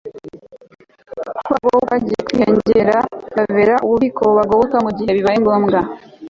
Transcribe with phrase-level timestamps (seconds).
[1.45, 5.79] kwabo kwagiye kwiyongera bibabera ububiko bubagoboka mu gihe bibaye ngombwa